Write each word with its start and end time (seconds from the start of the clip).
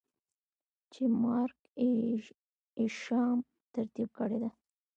چې 0.93 1.03
Mark 1.23 1.55
Isham 2.85 3.37
ترتيب 3.73 4.09
کړې 4.17 4.37
ده. 4.43 4.49